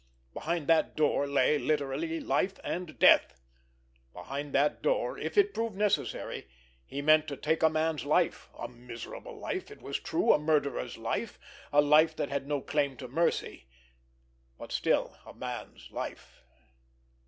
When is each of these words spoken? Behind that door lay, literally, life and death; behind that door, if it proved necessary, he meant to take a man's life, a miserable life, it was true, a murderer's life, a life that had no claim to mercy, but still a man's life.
Behind 0.33 0.65
that 0.65 0.95
door 0.95 1.27
lay, 1.27 1.59
literally, 1.59 2.19
life 2.19 2.57
and 2.63 2.97
death; 2.97 3.39
behind 4.13 4.51
that 4.51 4.81
door, 4.81 5.15
if 5.19 5.37
it 5.37 5.53
proved 5.53 5.75
necessary, 5.75 6.47
he 6.87 7.03
meant 7.03 7.27
to 7.27 7.37
take 7.37 7.61
a 7.61 7.69
man's 7.69 8.03
life, 8.03 8.49
a 8.57 8.67
miserable 8.67 9.37
life, 9.39 9.69
it 9.69 9.79
was 9.83 9.99
true, 9.99 10.33
a 10.33 10.39
murderer's 10.39 10.97
life, 10.97 11.37
a 11.71 11.81
life 11.81 12.15
that 12.15 12.29
had 12.29 12.47
no 12.47 12.61
claim 12.61 12.97
to 12.97 13.07
mercy, 13.07 13.67
but 14.57 14.71
still 14.71 15.17
a 15.23 15.35
man's 15.35 15.91
life. 15.91 16.41